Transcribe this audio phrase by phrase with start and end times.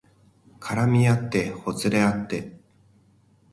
[0.59, 2.59] 絡みあってほつれあって